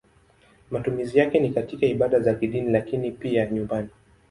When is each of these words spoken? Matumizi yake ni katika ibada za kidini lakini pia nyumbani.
Matumizi 0.71 1.19
yake 1.19 1.39
ni 1.39 1.49
katika 1.51 1.85
ibada 1.85 2.19
za 2.19 2.33
kidini 2.33 2.69
lakini 2.71 3.11
pia 3.11 3.45
nyumbani. 3.45 3.89